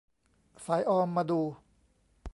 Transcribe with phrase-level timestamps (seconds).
[0.65, 1.41] สายออมมาดู